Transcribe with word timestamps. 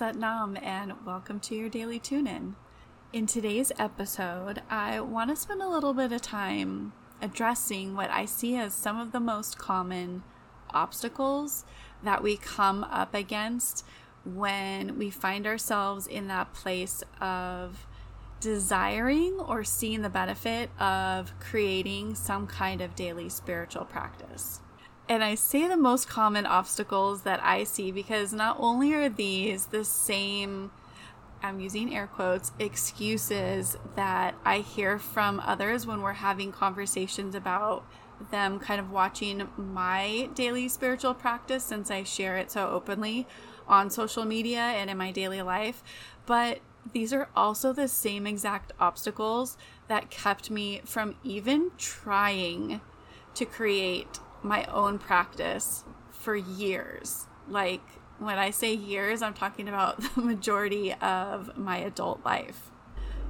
Nam, 0.00 0.56
and 0.62 0.94
welcome 1.04 1.40
to 1.40 1.54
your 1.54 1.68
daily 1.68 1.98
tune 1.98 2.26
in. 2.26 2.56
In 3.12 3.26
today's 3.26 3.70
episode, 3.78 4.62
I 4.70 4.98
want 5.00 5.28
to 5.28 5.36
spend 5.36 5.60
a 5.60 5.68
little 5.68 5.92
bit 5.92 6.10
of 6.10 6.22
time 6.22 6.94
addressing 7.20 7.94
what 7.94 8.10
I 8.10 8.24
see 8.24 8.56
as 8.56 8.72
some 8.72 8.98
of 8.98 9.12
the 9.12 9.20
most 9.20 9.58
common 9.58 10.22
obstacles 10.70 11.66
that 12.02 12.22
we 12.22 12.38
come 12.38 12.82
up 12.84 13.14
against 13.14 13.84
when 14.24 14.96
we 14.98 15.10
find 15.10 15.46
ourselves 15.46 16.06
in 16.06 16.28
that 16.28 16.54
place 16.54 17.02
of 17.20 17.86
desiring 18.40 19.34
or 19.38 19.64
seeing 19.64 20.00
the 20.00 20.08
benefit 20.08 20.70
of 20.80 21.38
creating 21.40 22.14
some 22.14 22.46
kind 22.46 22.80
of 22.80 22.96
daily 22.96 23.28
spiritual 23.28 23.84
practice. 23.84 24.60
And 25.10 25.24
I 25.24 25.34
say 25.34 25.66
the 25.66 25.76
most 25.76 26.08
common 26.08 26.46
obstacles 26.46 27.22
that 27.22 27.42
I 27.42 27.64
see 27.64 27.90
because 27.90 28.32
not 28.32 28.56
only 28.60 28.94
are 28.94 29.08
these 29.08 29.66
the 29.66 29.84
same, 29.84 30.70
I'm 31.42 31.58
using 31.58 31.92
air 31.92 32.06
quotes, 32.06 32.52
excuses 32.60 33.76
that 33.96 34.36
I 34.44 34.58
hear 34.58 35.00
from 35.00 35.40
others 35.40 35.84
when 35.84 36.00
we're 36.00 36.12
having 36.12 36.52
conversations 36.52 37.34
about 37.34 37.84
them 38.30 38.60
kind 38.60 38.78
of 38.78 38.92
watching 38.92 39.48
my 39.56 40.28
daily 40.36 40.68
spiritual 40.68 41.14
practice 41.14 41.64
since 41.64 41.90
I 41.90 42.04
share 42.04 42.36
it 42.36 42.52
so 42.52 42.68
openly 42.68 43.26
on 43.66 43.90
social 43.90 44.24
media 44.24 44.60
and 44.60 44.88
in 44.88 44.96
my 44.96 45.10
daily 45.10 45.42
life. 45.42 45.82
But 46.24 46.60
these 46.92 47.12
are 47.12 47.28
also 47.34 47.72
the 47.72 47.88
same 47.88 48.28
exact 48.28 48.74
obstacles 48.78 49.56
that 49.88 50.08
kept 50.08 50.52
me 50.52 50.82
from 50.84 51.16
even 51.24 51.72
trying 51.78 52.80
to 53.34 53.44
create 53.44 54.20
my 54.42 54.64
own 54.64 54.98
practice 54.98 55.84
for 56.10 56.36
years. 56.36 57.26
Like 57.48 57.82
when 58.18 58.38
I 58.38 58.50
say 58.50 58.74
years, 58.74 59.22
I'm 59.22 59.34
talking 59.34 59.68
about 59.68 60.00
the 60.14 60.20
majority 60.22 60.94
of 60.94 61.56
my 61.56 61.78
adult 61.78 62.24
life. 62.24 62.70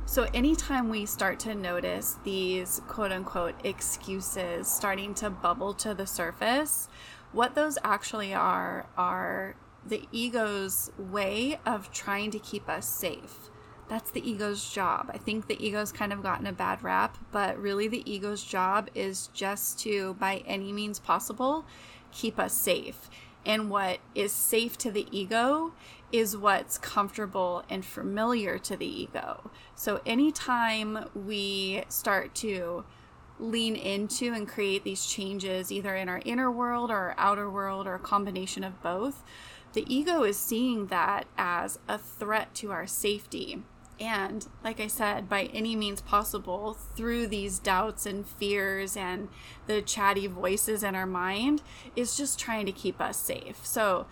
So, 0.06 0.26
anytime 0.34 0.88
we 0.88 1.06
start 1.06 1.38
to 1.40 1.54
notice 1.54 2.16
these 2.24 2.80
quote 2.88 3.12
unquote 3.12 3.54
excuses 3.64 4.66
starting 4.66 5.14
to 5.14 5.30
bubble 5.30 5.72
to 5.74 5.94
the 5.94 6.06
surface, 6.06 6.88
what 7.30 7.54
those 7.54 7.78
actually 7.84 8.34
are 8.34 8.86
are 8.96 9.54
the 9.86 10.08
ego's 10.10 10.90
way 10.98 11.60
of 11.64 11.92
trying 11.92 12.32
to 12.32 12.38
keep 12.40 12.68
us 12.68 12.88
safe 12.88 13.50
that's 13.90 14.12
the 14.12 14.30
ego's 14.30 14.70
job. 14.70 15.10
I 15.12 15.18
think 15.18 15.48
the 15.48 15.66
ego's 15.66 15.90
kind 15.90 16.12
of 16.12 16.22
gotten 16.22 16.46
a 16.46 16.52
bad 16.52 16.80
rap, 16.84 17.18
but 17.32 17.58
really 17.58 17.88
the 17.88 18.08
ego's 18.10 18.44
job 18.44 18.88
is 18.94 19.28
just 19.34 19.80
to, 19.80 20.14
by 20.14 20.44
any 20.46 20.72
means 20.72 21.00
possible, 21.00 21.64
keep 22.12 22.38
us 22.38 22.52
safe. 22.52 23.10
And 23.44 23.68
what 23.68 23.98
is 24.14 24.32
safe 24.32 24.78
to 24.78 24.92
the 24.92 25.08
ego 25.10 25.72
is 26.12 26.36
what's 26.36 26.78
comfortable 26.78 27.64
and 27.68 27.84
familiar 27.84 28.58
to 28.58 28.76
the 28.76 28.86
ego. 28.86 29.50
So 29.74 30.00
anytime 30.06 31.06
we 31.12 31.82
start 31.88 32.32
to 32.36 32.84
lean 33.40 33.74
into 33.74 34.32
and 34.32 34.46
create 34.46 34.84
these 34.84 35.04
changes, 35.04 35.72
either 35.72 35.96
in 35.96 36.08
our 36.08 36.22
inner 36.24 36.50
world 36.50 36.92
or 36.92 36.96
our 36.96 37.14
outer 37.18 37.50
world 37.50 37.88
or 37.88 37.96
a 37.96 37.98
combination 37.98 38.62
of 38.62 38.80
both, 38.82 39.24
the 39.72 39.84
ego 39.92 40.22
is 40.22 40.38
seeing 40.38 40.86
that 40.86 41.26
as 41.36 41.80
a 41.88 41.98
threat 41.98 42.54
to 42.54 42.70
our 42.70 42.86
safety. 42.86 43.64
And 44.00 44.48
like 44.64 44.80
I 44.80 44.86
said, 44.86 45.28
by 45.28 45.50
any 45.52 45.76
means 45.76 46.00
possible, 46.00 46.72
through 46.96 47.26
these 47.26 47.58
doubts 47.58 48.06
and 48.06 48.26
fears 48.26 48.96
and 48.96 49.28
the 49.66 49.82
chatty 49.82 50.26
voices 50.26 50.82
in 50.82 50.94
our 50.94 51.06
mind, 51.06 51.62
is 51.94 52.16
just 52.16 52.38
trying 52.38 52.64
to 52.64 52.72
keep 52.72 52.98
us 52.98 53.18
safe. 53.18 53.64
So 53.64 54.06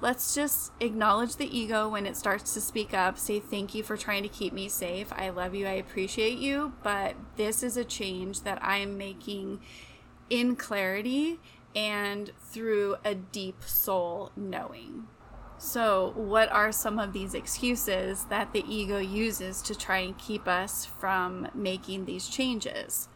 let's 0.00 0.32
just 0.32 0.70
acknowledge 0.78 1.36
the 1.36 1.58
ego 1.58 1.88
when 1.88 2.06
it 2.06 2.16
starts 2.16 2.54
to 2.54 2.60
speak 2.60 2.94
up. 2.94 3.18
Say, 3.18 3.40
Thank 3.40 3.74
you 3.74 3.82
for 3.82 3.96
trying 3.96 4.22
to 4.22 4.28
keep 4.28 4.52
me 4.52 4.68
safe. 4.68 5.12
I 5.12 5.30
love 5.30 5.56
you. 5.56 5.66
I 5.66 5.72
appreciate 5.72 6.38
you. 6.38 6.74
But 6.84 7.16
this 7.36 7.64
is 7.64 7.76
a 7.76 7.84
change 7.84 8.42
that 8.42 8.62
I 8.62 8.76
am 8.76 8.96
making 8.96 9.60
in 10.30 10.54
clarity 10.54 11.40
and 11.74 12.30
through 12.38 12.96
a 13.04 13.16
deep 13.16 13.64
soul 13.64 14.30
knowing. 14.36 15.08
So, 15.64 16.12
what 16.16 16.50
are 16.50 16.72
some 16.72 16.98
of 16.98 17.12
these 17.12 17.34
excuses 17.34 18.24
that 18.24 18.52
the 18.52 18.64
ego 18.68 18.98
uses 18.98 19.62
to 19.62 19.76
try 19.76 19.98
and 19.98 20.18
keep 20.18 20.48
us 20.48 20.84
from 20.84 21.46
making 21.54 22.04
these 22.04 22.28
changes? 22.28 23.08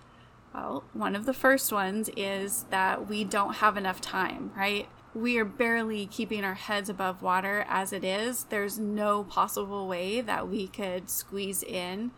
Well, 0.55 0.85
one 0.93 1.17
of 1.17 1.27
the 1.27 1.35
first 1.35 1.73
ones 1.73 2.09
is 2.17 2.67
that 2.71 3.09
we 3.09 3.25
don't 3.25 3.57
have 3.57 3.77
enough 3.77 4.01
time, 4.01 4.53
right? 4.57 4.89
We 5.13 5.39
are 5.39 5.45
barely 5.45 6.07
keeping 6.07 6.45
our 6.45 6.55
heads 6.55 6.89
above 6.89 7.21
water 7.21 7.67
as 7.69 7.93
it 7.93 8.05
is. 8.05 8.45
There's 8.45 8.79
no 8.79 9.25
possible 9.25 9.89
way 9.89 10.21
that 10.21 10.49
we 10.49 10.69
could 10.69 11.11
squeeze 11.11 11.65
in 11.65 12.13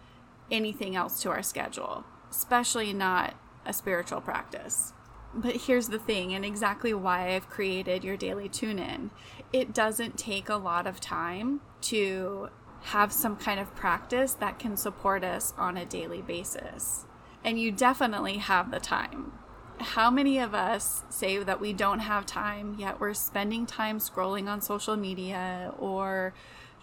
anything 0.50 0.94
else 0.94 1.22
to 1.22 1.30
our 1.30 1.42
schedule, 1.42 2.04
especially 2.30 2.92
not 2.92 3.32
a 3.64 3.72
spiritual 3.72 4.20
practice. 4.20 4.92
But 5.34 5.56
here's 5.56 5.88
the 5.88 5.98
thing, 5.98 6.34
and 6.34 6.44
exactly 6.44 6.94
why 6.94 7.34
I've 7.34 7.50
created 7.50 8.02
your 8.02 8.16
daily 8.16 8.48
tune 8.48 8.78
in. 8.78 9.10
It 9.52 9.74
doesn't 9.74 10.18
take 10.18 10.48
a 10.48 10.56
lot 10.56 10.86
of 10.86 11.00
time 11.00 11.60
to 11.82 12.48
have 12.80 13.12
some 13.12 13.36
kind 13.36 13.60
of 13.60 13.74
practice 13.74 14.32
that 14.34 14.58
can 14.58 14.76
support 14.76 15.24
us 15.24 15.52
on 15.58 15.76
a 15.76 15.84
daily 15.84 16.22
basis. 16.22 17.04
And 17.44 17.60
you 17.60 17.70
definitely 17.70 18.38
have 18.38 18.70
the 18.70 18.80
time. 18.80 19.32
How 19.78 20.10
many 20.10 20.38
of 20.38 20.54
us 20.54 21.04
say 21.08 21.42
that 21.42 21.60
we 21.60 21.72
don't 21.72 22.00
have 22.00 22.26
time, 22.26 22.76
yet 22.78 22.98
we're 22.98 23.14
spending 23.14 23.64
time 23.64 23.98
scrolling 23.98 24.48
on 24.48 24.60
social 24.60 24.96
media 24.96 25.72
or 25.78 26.34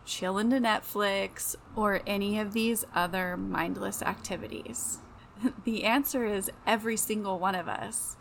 chilling 0.06 0.50
to 0.52 0.60
Netflix 0.60 1.56
or 1.76 2.02
any 2.08 2.40
of 2.40 2.54
these 2.54 2.86
other 2.94 3.36
mindless 3.36 4.02
activities? 4.02 5.00
The 5.64 5.84
answer 5.84 6.26
is 6.26 6.52
every 6.66 6.98
single 6.98 7.40
one 7.40 7.56
of 7.56 7.68
us. 7.68 8.18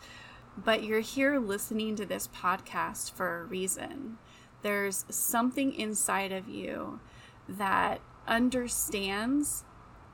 But 0.57 0.83
you're 0.83 1.01
here 1.01 1.39
listening 1.39 1.95
to 1.97 2.05
this 2.05 2.27
podcast 2.27 3.11
for 3.11 3.41
a 3.41 3.43
reason. 3.43 4.17
There's 4.61 5.05
something 5.09 5.73
inside 5.73 6.31
of 6.31 6.47
you 6.47 6.99
that 7.47 7.99
understands 8.27 9.63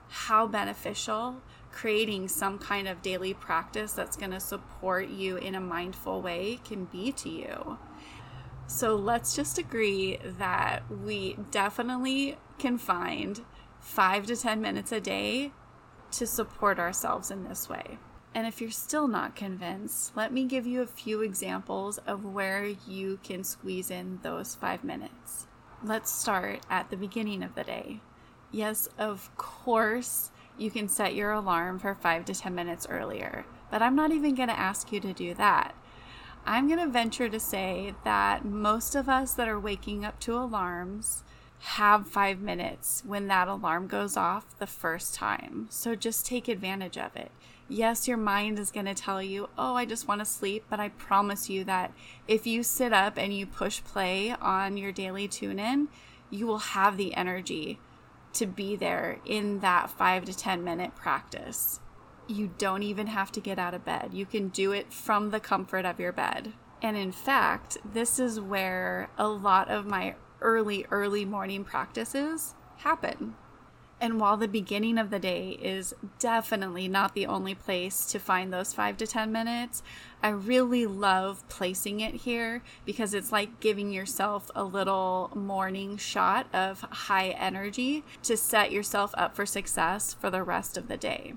how 0.10 0.48
beneficial 0.48 1.38
creating 1.72 2.28
some 2.28 2.60
kind 2.60 2.88
of 2.88 3.02
daily 3.02 3.34
practice 3.34 3.94
that's 3.94 4.18
going 4.18 4.32
to 4.32 4.40
support 4.40 5.08
you 5.08 5.38
in 5.38 5.56
a 5.56 5.62
mindful 5.62 6.22
way 6.22 6.60
can 6.66 6.86
be 6.86 7.14
to 7.14 7.30
you. 7.30 7.78
So 8.68 8.96
let's 8.96 9.36
just 9.36 9.58
agree 9.58 10.18
that 10.38 10.84
we 10.90 11.38
definitely 11.50 12.38
can 12.58 12.78
find 12.78 13.42
five 13.80 14.26
to 14.26 14.36
10 14.36 14.62
minutes 14.62 14.92
a 14.92 15.00
day 15.00 15.52
to 16.12 16.28
support 16.28 16.80
ourselves 16.80 17.32
in 17.32 17.44
this 17.44 17.70
way. 17.70 17.98
And 18.34 18.48
if 18.48 18.62
you're 18.62 18.72
still 18.72 19.08
not 19.08 19.36
convinced, 19.36 20.16
let 20.16 20.32
me 20.32 20.46
give 20.46 20.66
you 20.66 20.82
a 20.82 20.88
few 20.88 21.22
examples 21.22 21.98
of 22.00 22.24
where 22.24 22.66
you 22.66 23.20
can 23.24 23.44
squeeze 23.44 23.92
in 23.92 24.20
those 24.24 24.56
five 24.56 24.84
minutes. 24.84 25.48
Let's 25.84 26.12
start 26.12 26.62
at 26.70 26.90
the 26.90 26.98
beginning 26.98 27.44
of 27.44 27.56
the 27.56 27.64
day. 27.64 28.00
Yes, 28.52 28.88
of 28.98 29.36
course, 29.36 30.32
you 30.58 30.72
can 30.72 30.88
set 30.88 31.16
your 31.16 31.32
alarm 31.32 31.80
for 31.80 31.96
five 31.96 32.26
to 32.26 32.34
10 32.34 32.54
minutes 32.56 32.88
earlier, 32.90 33.46
but 33.70 33.82
I'm 33.82 33.96
not 33.96 34.12
even 34.12 34.36
going 34.36 34.50
to 34.50 34.60
ask 34.60 34.92
you 34.92 35.00
to 35.02 35.14
do 35.14 35.34
that. 35.34 35.76
I'm 36.46 36.68
going 36.68 36.80
to 36.80 36.88
venture 36.88 37.30
to 37.30 37.40
say 37.40 37.94
that 38.04 38.46
most 38.46 38.96
of 38.96 39.10
us 39.10 39.34
that 39.34 39.48
are 39.48 39.60
waking 39.60 40.06
up 40.06 40.20
to 40.22 40.36
alarms 40.36 41.24
have 41.62 42.08
five 42.08 42.40
minutes 42.40 43.04
when 43.06 43.28
that 43.28 43.48
alarm 43.48 43.88
goes 43.88 44.18
off 44.18 44.58
the 44.58 44.66
first 44.68 45.14
time. 45.14 45.68
So 45.70 45.96
just 45.96 46.26
take 46.26 46.48
advantage 46.48 46.98
of 46.98 47.16
it. 47.16 47.32
Yes, 47.70 48.08
your 48.08 48.18
mind 48.18 48.58
is 48.58 48.72
going 48.72 48.88
to 48.88 48.96
tell 48.96 49.22
you, 49.22 49.48
oh, 49.58 49.76
I 49.76 49.86
just 49.86 50.08
want 50.08 50.20
to 50.20 50.26
sleep. 50.26 50.66
But 50.70 50.80
I 50.80 50.90
promise 50.90 51.50
you 51.50 51.64
that 51.66 51.94
if 52.28 52.48
you 52.48 52.64
sit 52.64 52.94
up 52.94 53.18
and 53.18 53.34
you 53.34 53.46
push 53.46 53.84
play 53.84 54.36
on 54.42 54.76
your 54.76 54.92
daily 54.92 55.28
tune 55.28 55.60
in, 55.60 55.88
you 56.32 56.48
will 56.48 56.58
have 56.58 56.98
the 56.98 57.14
energy 57.14 57.80
to 58.34 58.48
be 58.48 58.76
there 58.76 59.20
in 59.24 59.60
that 59.60 59.92
five 59.92 60.26
to 60.26 60.34
10 60.34 60.64
minute 60.64 60.96
practice. 60.96 61.80
You 62.28 62.52
don't 62.58 62.84
even 62.84 63.08
have 63.08 63.32
to 63.34 63.40
get 63.40 63.60
out 63.60 63.74
of 63.76 63.86
bed. 63.86 64.10
You 64.14 64.26
can 64.26 64.50
do 64.50 64.72
it 64.72 64.92
from 64.92 65.30
the 65.30 65.40
comfort 65.40 65.86
of 65.86 66.00
your 66.00 66.12
bed. 66.12 66.54
And 66.82 66.98
in 66.98 67.12
fact, 67.12 67.78
this 67.86 68.18
is 68.20 68.40
where 68.40 69.10
a 69.18 69.28
lot 69.28 69.70
of 69.70 69.86
my 69.86 70.16
early, 70.42 70.86
early 70.92 71.26
morning 71.26 71.64
practices 71.64 72.56
happen. 72.78 73.36
And 74.02 74.20
while 74.20 74.36
the 74.36 74.48
beginning 74.48 74.98
of 74.98 75.12
the 75.12 75.20
day 75.20 75.52
is 75.62 75.94
definitely 76.18 76.88
not 76.88 77.14
the 77.14 77.28
only 77.28 77.54
place 77.54 78.08
to 78.08 78.18
find 78.18 78.52
those 78.52 78.74
five 78.74 78.98
to 78.98 79.06
10 79.06 79.32
minutes, 79.32 79.84
I 80.24 80.30
really 80.30 80.88
love 80.88 81.48
placing 81.50 82.00
it 82.00 82.16
here 82.16 82.64
because 82.84 83.14
it's 83.14 83.32
like 83.32 83.60
giving 83.60 83.92
yourself 83.92 84.50
a 84.56 84.64
little 84.64 85.30
morning 85.36 85.98
shot 85.98 86.48
of 86.52 86.82
high 86.82 87.30
energy 87.30 88.04
to 88.24 88.36
set 88.36 88.72
yourself 88.72 89.14
up 89.20 89.36
for 89.36 89.46
success 89.46 90.16
for 90.16 90.32
the 90.32 90.42
rest 90.42 90.78
of 90.78 90.88
the 90.88 90.98
day. 90.98 91.36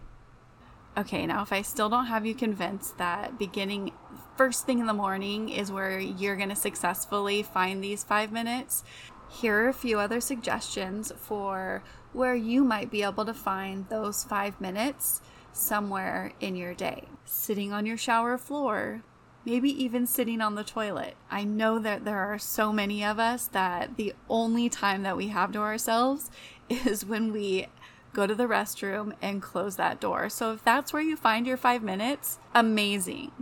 Okay, 0.97 1.27
now 1.27 1.43
if 1.43 1.53
I 1.53 1.61
still 1.61 1.91
don't 1.91 2.07
have 2.07 2.25
you 2.25 2.35
convinced 2.35 2.97
that 2.97 3.39
beginning 3.39 3.93
first 4.37 4.67
thing 4.67 4.79
in 4.79 4.87
the 4.87 4.93
morning 4.93 5.49
is 5.49 5.71
where 5.71 5.99
you're 5.99 6.37
going 6.37 6.49
to 6.49 6.57
successfully 6.57 7.43
find 7.43 7.83
these 7.83 8.05
five 8.05 8.33
minutes, 8.33 8.85
Here 9.31 9.65
are 9.65 9.69
a 9.69 9.75
few 9.75 9.99
other 9.99 10.21
suggestions 10.21 11.13
for 11.17 11.83
where 12.13 12.37
you 12.37 12.63
might 12.63 12.91
be 12.91 13.03
able 13.03 13.25
to 13.25 13.35
find 13.35 13.89
those 13.89 14.23
five 14.23 14.61
minutes 14.61 15.21
somewhere 15.53 16.33
in 16.41 16.55
your 16.55 16.75
day. 16.75 17.05
Sitting 17.25 17.73
on 17.73 17.87
your 17.87 17.97
shower 17.97 18.39
floor, 18.39 19.03
maybe 19.45 19.71
even 19.83 20.07
sitting 20.07 20.41
on 20.41 20.55
the 20.55 20.65
toilet. 20.65 21.17
I 21.31 21.45
know 21.45 21.79
that 21.81 22.05
there 22.05 22.21
are 22.21 22.39
so 22.39 22.73
many 22.73 23.05
of 23.05 23.19
us 23.19 23.47
that 23.49 23.97
the 23.97 24.15
only 24.29 24.69
time 24.69 25.03
that 25.03 25.17
we 25.17 25.29
have 25.29 25.53
to 25.53 25.61
ourselves 25.61 26.31
is 26.69 27.05
when 27.05 27.33
we 27.33 27.67
go 28.13 28.27
to 28.27 28.35
the 28.35 28.47
restroom 28.47 29.13
and 29.21 29.43
close 29.43 29.77
that 29.77 30.01
door. 30.01 30.29
So 30.29 30.53
if 30.53 30.65
that's 30.65 30.93
where 30.93 31.03
you 31.03 31.17
find 31.17 31.47
your 31.47 31.57
five 31.57 31.83
minutes, 31.83 32.39
amazing. 32.55 33.33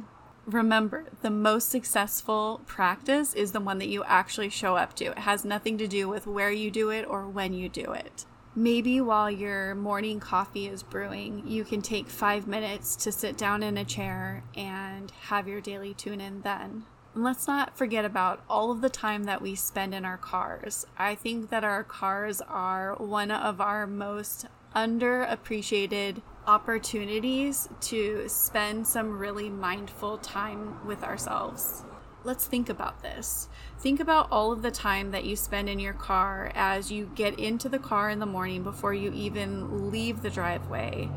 Remember, 0.47 1.05
the 1.23 1.31
most 1.31 1.69
successful 1.69 2.63
practice 2.67 3.33
is 3.33 3.53
the 3.53 3.61
one 3.61 3.79
that 3.79 3.89
you 3.89 4.03
actually 4.05 4.49
show 4.49 4.77
up 4.77 4.95
to. 4.97 5.07
It 5.07 5.19
has 5.19 5.45
nothing 5.45 5.79
to 5.79 5.87
do 5.87 6.09
with 6.09 6.27
where 6.27 6.51
you 6.51 6.71
do 6.71 6.91
it 6.91 7.07
or 7.09 7.29
when 7.29 7.53
you 7.53 7.69
do 7.69 7.93
it. 7.93 8.27
Maybe 8.55 9.01
while 9.01 9.31
your 9.31 9.75
morning 9.75 10.21
coffee 10.21 10.67
is 10.67 10.83
brewing, 10.83 11.45
you 11.47 11.65
can 11.65 11.81
take 11.81 12.09
five 12.09 12.47
minutes 12.47 12.97
to 12.97 13.13
sit 13.13 13.39
down 13.39 13.63
in 13.63 13.79
a 13.79 13.85
chair 13.85 14.43
and 14.57 15.11
have 15.23 15.47
your 15.47 15.61
daily 15.61 15.95
tune 15.95 16.21
in 16.21 16.43
then. 16.43 16.85
And 17.15 17.25
let's 17.25 17.47
not 17.47 17.79
forget 17.79 18.05
about 18.05 18.43
all 18.51 18.71
of 18.71 18.81
the 18.81 18.91
time 18.91 19.25
that 19.25 19.43
we 19.43 19.55
spend 19.55 19.95
in 19.95 20.05
our 20.05 20.19
cars. 20.19 20.87
I 20.99 21.15
think 21.15 21.51
that 21.51 21.65
our 21.65 21.85
cars 21.85 22.41
are 22.43 22.95
one 22.97 23.31
of 23.31 23.61
our 23.61 23.87
most 23.87 24.47
underappreciated 24.75 26.23
opportunities 26.47 27.69
to 27.81 28.29
spend 28.29 28.87
some 28.87 29.19
really 29.19 29.49
mindful 29.49 30.19
time 30.19 30.85
with 30.87 31.03
ourselves. 31.05 31.85
Let's 32.25 32.47
think 32.47 32.69
about 32.69 33.03
this. 33.03 33.49
Think 33.81 33.99
about 33.99 34.29
all 34.31 34.53
of 34.53 34.63
the 34.63 34.71
time 34.71 35.11
that 35.11 35.25
you 35.25 35.35
spend 35.35 35.69
in 35.69 35.81
your 35.81 35.93
car 35.93 36.53
as 36.55 36.91
you 36.91 37.11
get 37.15 37.39
into 37.39 37.69
the 37.69 37.81
car 37.81 38.11
in 38.11 38.21
the 38.21 38.27
morning 38.27 38.63
before 38.63 38.95
you 38.95 39.13
even 39.13 39.91
leave 39.91 40.23
the 40.23 40.31
driveway. 40.31 41.11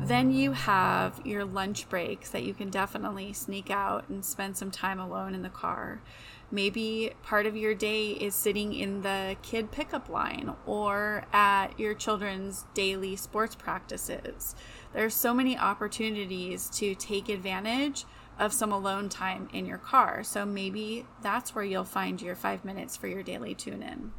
Then 0.00 0.30
you 0.30 0.52
have 0.52 1.20
your 1.24 1.44
lunch 1.44 1.88
breaks 1.88 2.30
that 2.30 2.42
you 2.42 2.54
can 2.54 2.70
definitely 2.70 3.32
sneak 3.32 3.70
out 3.70 4.08
and 4.08 4.24
spend 4.24 4.56
some 4.56 4.70
time 4.70 4.98
alone 4.98 5.34
in 5.34 5.42
the 5.42 5.48
car. 5.48 6.00
Maybe 6.50 7.12
part 7.22 7.44
of 7.44 7.56
your 7.56 7.74
day 7.74 8.12
is 8.12 8.34
sitting 8.34 8.72
in 8.72 9.02
the 9.02 9.36
kid 9.42 9.70
pickup 9.70 10.08
line 10.08 10.54
or 10.66 11.26
at 11.32 11.78
your 11.78 11.92
children's 11.92 12.64
daily 12.72 13.16
sports 13.16 13.54
practices. 13.54 14.54
There's 14.94 15.14
so 15.14 15.34
many 15.34 15.58
opportunities 15.58 16.70
to 16.70 16.94
take 16.94 17.28
advantage 17.28 18.06
of 18.38 18.54
some 18.54 18.72
alone 18.72 19.10
time 19.10 19.48
in 19.52 19.66
your 19.66 19.78
car. 19.78 20.24
So 20.24 20.46
maybe 20.46 21.04
that's 21.20 21.54
where 21.54 21.64
you'll 21.64 21.84
find 21.84 22.22
your 22.22 22.36
five 22.36 22.64
minutes 22.64 22.96
for 22.96 23.08
your 23.08 23.22
daily 23.22 23.54
tune 23.54 23.82
in. 23.82 24.12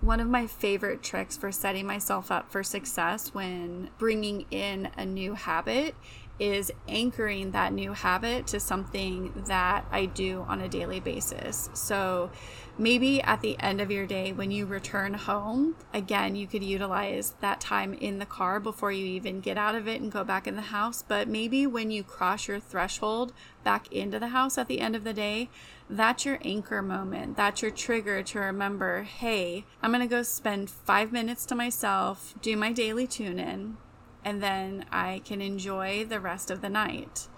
One 0.00 0.20
of 0.20 0.28
my 0.28 0.46
favorite 0.46 1.02
tricks 1.02 1.36
for 1.36 1.52
setting 1.52 1.86
myself 1.86 2.30
up 2.30 2.50
for 2.50 2.62
success 2.62 3.32
when 3.32 3.90
bringing 3.96 4.44
in 4.50 4.90
a 4.96 5.06
new 5.06 5.34
habit 5.34 5.94
is 6.38 6.70
anchoring 6.88 7.52
that 7.52 7.72
new 7.72 7.92
habit 7.92 8.46
to 8.48 8.60
something 8.60 9.32
that 9.46 9.86
I 9.90 10.06
do 10.06 10.44
on 10.48 10.60
a 10.60 10.68
daily 10.68 11.00
basis. 11.00 11.70
So 11.72 12.30
maybe 12.78 13.22
at 13.22 13.40
the 13.40 13.58
end 13.58 13.80
of 13.80 13.90
your 13.90 14.06
day, 14.06 14.32
when 14.32 14.50
you 14.50 14.66
return 14.66 15.14
home, 15.14 15.76
again, 15.94 16.36
you 16.36 16.46
could 16.46 16.62
utilize 16.62 17.34
that 17.40 17.60
time 17.60 17.94
in 17.94 18.18
the 18.18 18.26
car 18.26 18.60
before 18.60 18.92
you 18.92 19.06
even 19.06 19.40
get 19.40 19.56
out 19.56 19.74
of 19.74 19.88
it 19.88 20.00
and 20.00 20.12
go 20.12 20.24
back 20.24 20.46
in 20.46 20.56
the 20.56 20.62
house. 20.62 21.02
But 21.06 21.28
maybe 21.28 21.66
when 21.66 21.90
you 21.90 22.04
cross 22.04 22.48
your 22.48 22.60
threshold 22.60 23.32
back 23.64 23.90
into 23.90 24.18
the 24.18 24.28
house 24.28 24.58
at 24.58 24.68
the 24.68 24.80
end 24.80 24.94
of 24.94 25.04
the 25.04 25.14
day, 25.14 25.48
that's 25.88 26.24
your 26.24 26.38
anchor 26.44 26.82
moment. 26.82 27.36
That's 27.36 27.62
your 27.62 27.70
trigger 27.70 28.22
to 28.22 28.38
remember 28.40 29.04
hey, 29.04 29.64
I'm 29.82 29.90
going 29.90 30.06
to 30.06 30.06
go 30.06 30.22
spend 30.22 30.68
five 30.68 31.12
minutes 31.12 31.46
to 31.46 31.54
myself, 31.54 32.34
do 32.42 32.56
my 32.56 32.72
daily 32.72 33.06
tune 33.06 33.38
in 33.38 33.76
and 34.26 34.42
then 34.42 34.84
I 34.90 35.22
can 35.24 35.40
enjoy 35.40 36.04
the 36.04 36.18
rest 36.18 36.50
of 36.50 36.60
the 36.60 36.68
night. 36.68 37.28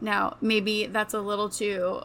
Now, 0.00 0.36
maybe 0.40 0.86
that's 0.86 1.12
a 1.12 1.20
little 1.20 1.48
too 1.48 2.02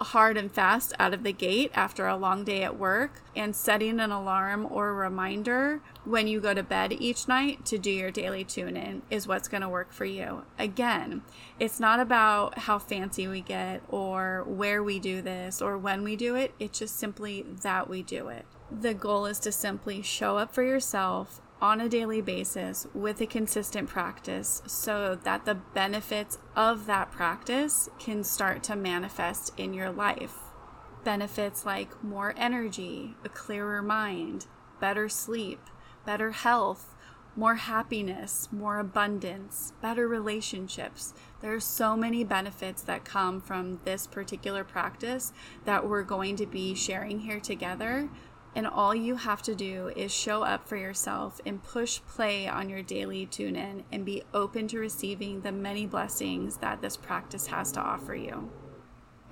hard 0.00 0.38
and 0.38 0.50
fast 0.50 0.94
out 0.98 1.12
of 1.12 1.24
the 1.24 1.32
gate 1.32 1.70
after 1.74 2.06
a 2.06 2.16
long 2.16 2.42
day 2.42 2.62
at 2.62 2.78
work, 2.78 3.20
and 3.36 3.54
setting 3.54 4.00
an 4.00 4.10
alarm 4.10 4.66
or 4.70 4.94
reminder 4.94 5.82
when 6.06 6.26
you 6.26 6.40
go 6.40 6.54
to 6.54 6.62
bed 6.62 6.94
each 6.98 7.28
night 7.28 7.66
to 7.66 7.76
do 7.76 7.90
your 7.90 8.10
daily 8.10 8.44
tune 8.44 8.78
in 8.78 9.02
is 9.10 9.28
what's 9.28 9.46
going 9.46 9.60
to 9.60 9.68
work 9.68 9.92
for 9.92 10.06
you. 10.06 10.42
Again, 10.58 11.20
it's 11.58 11.78
not 11.78 12.00
about 12.00 12.60
how 12.60 12.78
fancy 12.78 13.28
we 13.28 13.42
get 13.42 13.82
or 13.90 14.42
where 14.46 14.82
we 14.82 14.98
do 14.98 15.20
this 15.20 15.60
or 15.60 15.76
when 15.76 16.02
we 16.02 16.16
do 16.16 16.34
it, 16.34 16.54
it's 16.58 16.78
just 16.78 16.98
simply 16.98 17.42
that 17.42 17.90
we 17.90 18.02
do 18.02 18.28
it. 18.28 18.46
The 18.70 18.94
goal 18.94 19.26
is 19.26 19.38
to 19.40 19.52
simply 19.52 20.00
show 20.00 20.38
up 20.38 20.54
for 20.54 20.62
yourself 20.62 21.42
on 21.60 21.80
a 21.80 21.88
daily 21.88 22.20
basis 22.20 22.86
with 22.94 23.20
a 23.20 23.26
consistent 23.26 23.88
practice 23.88 24.62
so 24.66 25.14
that 25.24 25.44
the 25.44 25.54
benefits 25.54 26.38
of 26.56 26.86
that 26.86 27.10
practice 27.10 27.88
can 27.98 28.24
start 28.24 28.62
to 28.62 28.76
manifest 28.76 29.52
in 29.58 29.74
your 29.74 29.90
life. 29.90 30.36
Benefits 31.04 31.66
like 31.66 32.02
more 32.02 32.34
energy, 32.36 33.14
a 33.24 33.28
clearer 33.28 33.82
mind, 33.82 34.46
better 34.80 35.08
sleep, 35.08 35.60
better 36.06 36.30
health, 36.30 36.94
more 37.36 37.54
happiness, 37.54 38.48
more 38.50 38.78
abundance, 38.78 39.72
better 39.80 40.08
relationships. 40.08 41.14
There 41.40 41.54
are 41.54 41.60
so 41.60 41.96
many 41.96 42.24
benefits 42.24 42.82
that 42.82 43.04
come 43.04 43.40
from 43.40 43.80
this 43.84 44.06
particular 44.06 44.64
practice 44.64 45.32
that 45.64 45.88
we're 45.88 46.02
going 46.02 46.36
to 46.36 46.46
be 46.46 46.74
sharing 46.74 47.20
here 47.20 47.40
together 47.40 48.10
and 48.54 48.66
all 48.66 48.94
you 48.94 49.16
have 49.16 49.42
to 49.42 49.54
do 49.54 49.92
is 49.96 50.12
show 50.12 50.42
up 50.42 50.66
for 50.66 50.76
yourself 50.76 51.40
and 51.46 51.62
push 51.62 52.00
play 52.08 52.48
on 52.48 52.68
your 52.68 52.82
daily 52.82 53.26
tune 53.26 53.56
in 53.56 53.84
and 53.92 54.04
be 54.04 54.22
open 54.34 54.66
to 54.68 54.78
receiving 54.78 55.40
the 55.40 55.52
many 55.52 55.86
blessings 55.86 56.56
that 56.58 56.82
this 56.82 56.96
practice 56.96 57.46
has 57.48 57.70
to 57.72 57.80
offer 57.80 58.14
you. 58.14 58.50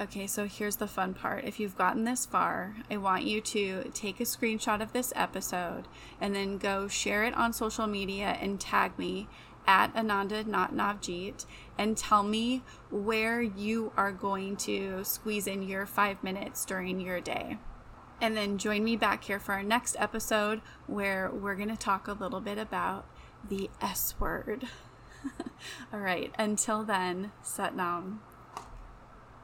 Okay, 0.00 0.28
so 0.28 0.46
here's 0.46 0.76
the 0.76 0.86
fun 0.86 1.12
part. 1.12 1.44
If 1.44 1.58
you've 1.58 1.76
gotten 1.76 2.04
this 2.04 2.24
far, 2.24 2.76
I 2.88 2.98
want 2.98 3.24
you 3.24 3.40
to 3.40 3.90
take 3.92 4.20
a 4.20 4.24
screenshot 4.24 4.80
of 4.80 4.92
this 4.92 5.12
episode 5.16 5.88
and 6.20 6.36
then 6.36 6.58
go 6.58 6.86
share 6.86 7.24
it 7.24 7.34
on 7.34 7.52
social 7.52 7.88
media 7.88 8.38
and 8.40 8.60
tag 8.60 8.96
me 8.96 9.26
at 9.66 9.94
Ananda 9.96 10.44
Navjeet 10.44 11.44
and 11.76 11.96
tell 11.96 12.22
me 12.22 12.62
where 12.90 13.42
you 13.42 13.92
are 13.96 14.12
going 14.12 14.56
to 14.58 15.02
squeeze 15.02 15.48
in 15.48 15.64
your 15.64 15.84
five 15.84 16.22
minutes 16.22 16.64
during 16.64 17.00
your 17.00 17.20
day. 17.20 17.58
And 18.20 18.36
then 18.36 18.58
join 18.58 18.82
me 18.82 18.96
back 18.96 19.24
here 19.24 19.38
for 19.38 19.52
our 19.52 19.62
next 19.62 19.96
episode 19.98 20.60
where 20.86 21.30
we're 21.30 21.54
going 21.54 21.68
to 21.68 21.76
talk 21.76 22.08
a 22.08 22.12
little 22.12 22.40
bit 22.40 22.58
about 22.58 23.06
the 23.48 23.70
S 23.80 24.14
word. 24.18 24.64
All 25.92 26.00
right, 26.00 26.32
until 26.38 26.82
then, 26.82 27.32
Sat 27.42 27.76
Nam. 27.76 28.20